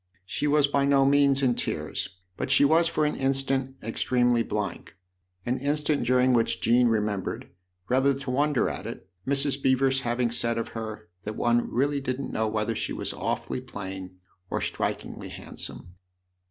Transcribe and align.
She 0.25 0.47
was 0.47 0.65
by 0.65 0.85
no 0.85 1.05
means 1.05 1.43
in 1.43 1.53
tears; 1.53 2.09
but 2.35 2.49
she 2.49 2.65
was 2.65 2.87
for 2.87 3.05
an 3.05 3.15
instant 3.15 3.75
extremely 3.83 4.41
blank, 4.41 4.95
an 5.45 5.59
instant 5.59 6.03
during 6.07 6.33
which 6.33 6.59
Jean 6.59 6.87
remembered, 6.87 7.51
rather 7.87 8.15
to 8.15 8.31
wonder 8.31 8.67
at 8.67 8.87
it, 8.87 9.07
Mrs. 9.27 9.61
Beever's 9.61 10.01
having 10.01 10.31
said 10.31 10.57
of 10.57 10.69
her 10.69 11.07
that 11.23 11.35
one 11.35 11.69
really 11.71 12.01
didn't 12.01 12.31
know 12.33 12.47
whether 12.47 12.73
she 12.75 12.93
was 12.93 13.13
awfully 13.13 13.61
plain 13.61 14.17
or 14.49 14.59
strikingly 14.59 15.29
handsome. 15.29 15.93